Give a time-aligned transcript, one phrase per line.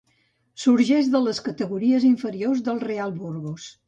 [0.61, 3.69] Sorgeix de les categories inferiors del Real Burgos.